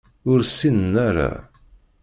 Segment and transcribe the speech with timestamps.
[0.29, 1.31] Ur ssinen ara.